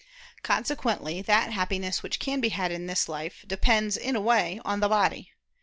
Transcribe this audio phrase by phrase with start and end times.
[0.41, 4.79] Consequently that happiness which can be had in this life, depends, in a way, on
[4.79, 5.29] the body.